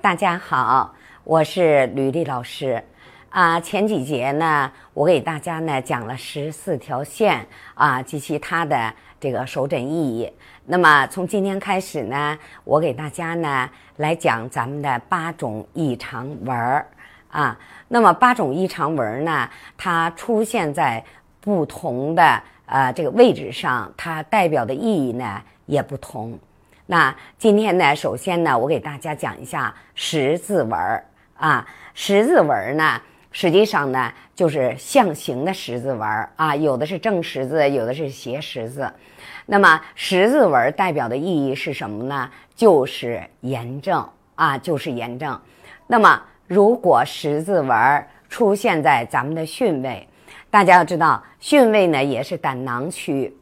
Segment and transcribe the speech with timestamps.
[0.00, 0.94] 大家好，
[1.24, 2.80] 我是吕丽老师。
[3.30, 10.32] 啊，前几节呢，我给大家呢讲了十四条线啊及其它的这个手诊意义。
[10.66, 16.86] 那么从今天开始呢，我给大家呢来讲咱们的八种异常纹儿
[17.28, 17.58] 啊。
[17.88, 21.04] 那么八种异常纹儿呢，它出现在
[21.40, 26.38] 不同的呃这个位置上，它代表的意义呢也不同。
[26.90, 31.04] 那今天呢，首先呢，我给大家讲一下十字纹儿
[31.36, 31.68] 啊。
[31.92, 32.98] 十字纹儿呢，
[33.30, 38.90] 实际上呢就是象形的十字纹儿啊，有的是正十字，有的是斜十字。
[39.44, 42.30] 那么十字纹儿代表的意义是什么呢？
[42.56, 45.38] 就是炎症啊，就是炎症。
[45.86, 50.08] 那么如果十字纹儿出现在咱们的巽位，
[50.48, 53.36] 大家要知道，巽位呢也是胆囊区。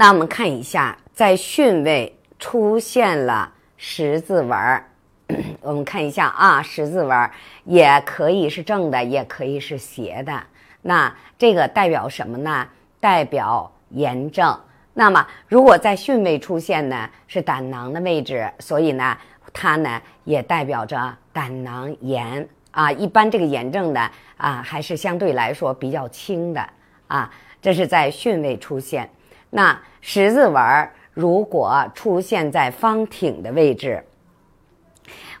[0.00, 0.96] 那我们看一下。
[1.12, 4.82] 在巽位出现了十字纹儿，
[5.60, 7.30] 我们看一下啊，十字纹儿
[7.66, 10.42] 也可以是正的，也可以是斜的。
[10.80, 12.66] 那这个代表什么呢？
[12.98, 14.58] 代表炎症。
[14.94, 19.14] 那么如果在巽位出现呢，是胆囊的位置，所以呢，
[19.52, 22.90] 它呢也代表着胆囊炎啊。
[22.90, 26.66] 一般这个炎症呢啊，还是相对来说比较轻的
[27.08, 27.30] 啊。
[27.60, 29.06] 这是在巽位出现，
[29.50, 30.94] 那十字纹儿。
[31.12, 34.02] 如果出现在方挺的位置，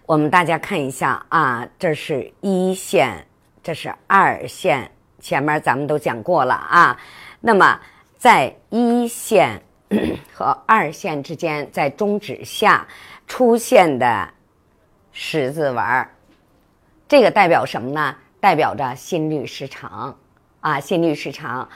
[0.04, 3.24] 我们大家看一下啊，这是一线，
[3.62, 7.00] 这是二线，前面咱们都讲过了啊。
[7.40, 7.80] 那么
[8.18, 9.62] 在一线
[10.34, 12.86] 和二线之间，在中指下
[13.28, 14.28] 出现的
[15.12, 16.10] 十字纹儿，
[17.08, 18.16] 这个代表什么呢？
[18.40, 20.18] 代表着心律失常
[20.60, 21.66] 啊，心律失常。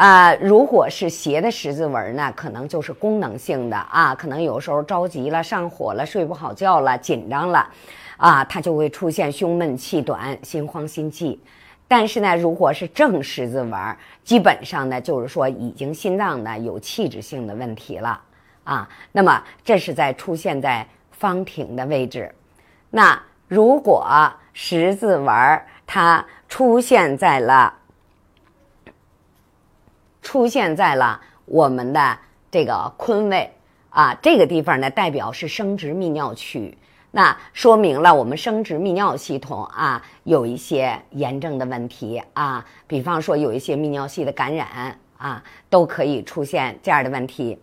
[0.00, 7.68] 啊，如果是斜的十字纹呢，可能就是功能性的啊，可能有时候着急了、上火了、睡不好觉了、紧张了，
[8.16, 11.38] 啊，它就会出现胸闷气短、心慌心悸。
[11.86, 13.78] 但是呢，如果是正十字纹，
[14.24, 18.18] 基本上呢，就是说已经心脏呢有器质性的问题了
[18.64, 18.88] 啊。
[19.12, 22.34] 那么这是在出现在方庭的位置。
[22.88, 27.74] 那如果十字纹它出现在了。
[30.30, 32.16] 出现在了我们的
[32.52, 33.52] 这个坤位
[33.88, 36.78] 啊，这个地方呢代表是生殖泌尿区，
[37.10, 47.60] 那说明了我们生殖泌尿系统啊有一些炎症的问题啊，比方说有一些泌尿系的感染啊，都可以出现这样的问题。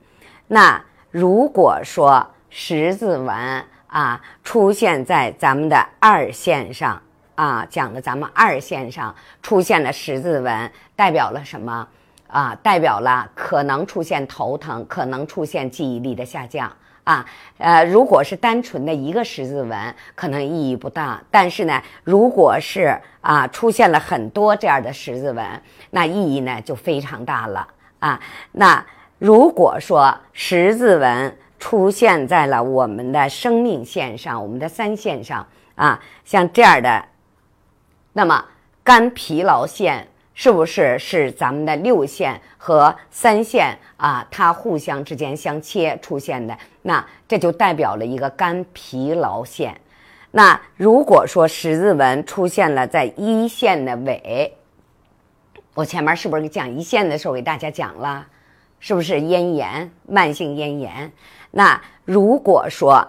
[0.50, 7.02] 那如果说十字纹啊出现在咱们的二线上
[7.36, 11.88] 啊，讲的咱们二线上出现了十字纹，代表了什么？
[12.28, 16.70] 啊，代表了可能出现头疼，可能出现记忆力的下降
[17.06, 17.26] 啊。
[17.58, 21.22] 呃，如果是单纯的一个十字纹，可能意义不大。
[21.32, 25.46] 但是呢，如果是啊出现了很多这样的十字纹，
[25.92, 27.66] 那意义呢就非常大了
[28.00, 28.20] 啊。
[28.52, 28.86] 那
[29.20, 37.06] 如果说十字纹出现在了我们的生命线上，我们的三线上啊，像这样的，
[38.12, 38.44] 那么
[38.84, 40.06] 肝疲劳线。
[40.40, 44.24] 是不是是咱们的六线和三线啊？
[44.30, 49.76] 它互相之间相切出现的，那这就代表了一个肝疲劳线。
[50.30, 54.54] 那如果说十字纹出现了在一线的尾，
[55.74, 58.28] 我前面是不是讲一线的时候给大家讲了？
[58.80, 61.12] 是不是咽炎，慢性咽炎？
[61.50, 63.04] 那如果说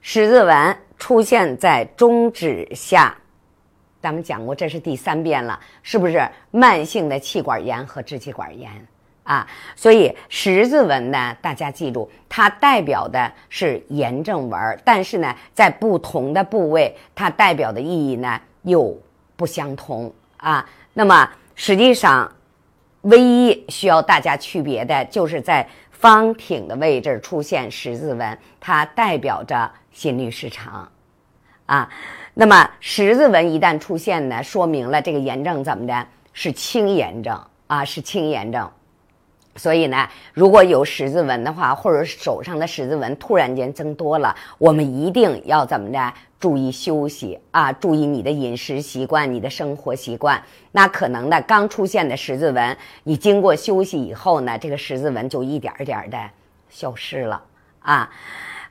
[0.00, 3.12] 十字纹出现在中指下。
[4.04, 8.70] 咱们讲过，这是第三遍了，是不是慢性的气管炎和支气管炎
[9.22, 9.48] 啊？
[9.74, 18.94] 所以十字纹呢，大家记住，它代表的是炎症纹，但是呢，在不同的部位，它代表的意义呢又
[19.36, 20.68] 不相同啊。
[20.92, 22.30] 那么实际上，
[23.00, 30.86] 唯一需要大家区别的就是在方挺的位置出现十字纹，它代表着心律失常
[31.66, 31.88] 啊。
[32.34, 36.06] 那么十字纹一旦出现呢，说明了这个炎症怎么的？
[36.32, 38.68] 是轻炎症啊，是轻炎症。
[39.54, 46.12] 所以呢，如果有十字纹的话，或者手上的十字纹突然间增多了，我们一定要怎么的？
[46.40, 50.42] 注意休息啊，注意你的饮食习惯，你的生活习惯。
[50.72, 56.18] 那可能呢，刚出现的十字纹，你经过休息以后呢，这个十字纹就一点点的
[56.68, 57.40] 消失了
[57.78, 58.10] 啊。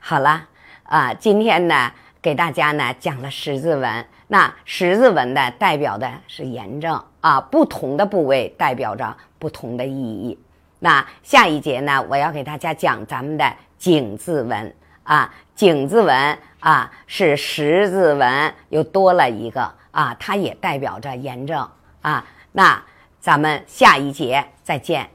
[0.00, 0.46] 好了
[0.82, 1.90] 啊，今天呢。
[2.24, 10.38] 给大家呢讲了十字纹，那十字纹的代表的是炎症啊，不同的部位代表着不同的意义。
[10.78, 13.44] 那下一节呢，我要给大家讲咱们的
[13.76, 21.68] 井字纹啊，井字纹啊是十字纹又多了一个啊，它也代表着炎症
[22.00, 22.24] 啊。
[22.52, 22.82] 那
[23.20, 25.06] 咱们下一节再见。